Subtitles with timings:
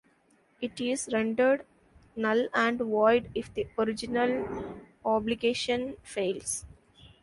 [0.61, 1.63] It is rendered
[2.15, 4.65] null and void if the original
[5.05, 6.65] obligation fails.